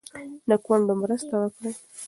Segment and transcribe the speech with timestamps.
[0.49, 1.73] د کونډو مرسته وکړئ.